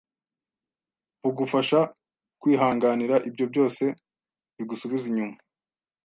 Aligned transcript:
bugufasha 1.21 1.79
kwihanganira 2.41 3.15
ibyo 3.29 3.45
byose 3.51 3.83
bigusubiza 4.55 5.05
inyuma 5.11 5.35